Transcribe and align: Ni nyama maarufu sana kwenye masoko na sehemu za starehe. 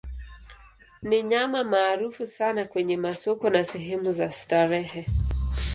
Ni 1.03 1.23
nyama 1.23 1.63
maarufu 1.63 2.25
sana 2.27 2.65
kwenye 2.65 2.97
masoko 2.97 3.49
na 3.49 3.65
sehemu 3.65 4.11
za 4.11 4.31
starehe. 4.31 5.05